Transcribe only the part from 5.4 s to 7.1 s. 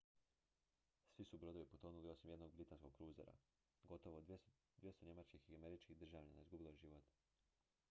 i američkih državljana izgubilo je život